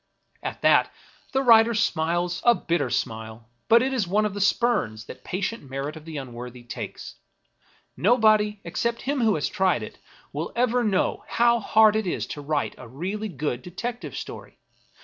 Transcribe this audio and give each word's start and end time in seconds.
At 0.41 0.63
that, 0.63 0.91
the 1.31 1.41
weary 1.41 1.47
writer 1.47 1.73
smiles 1.75 2.41
a 2.43 2.55
bitter 2.55 2.89
smile; 2.89 3.47
but 3.67 3.83
it 3.83 3.93
is 3.93 4.07
one 4.07 4.25
of 4.25 4.33
the 4.33 4.41
spurns 4.41 5.05
that 5.05 5.23
patient 5.23 5.69
merit 5.69 5.95
of 5.95 6.05
the 6.05 6.17
unworthy 6.17 6.63
takes. 6.63 7.17
Nobody, 7.95 8.61
except 8.63 9.03
him 9.03 9.21
who 9.21 9.35
has 9.35 9.47
tried 9.47 9.83
it, 9.83 9.99
will 10.33 10.51
ever 10.55 10.83
know 10.83 11.23
how 11.27 11.59
hard 11.59 11.95
it 11.95 12.07
is 12.07 12.25
to 12.33 12.41
write 12.41 12.73
a 12.79 12.87
really 12.87 13.29
good 13.29 13.61
detective 13.61 14.17
story. 14.17 14.57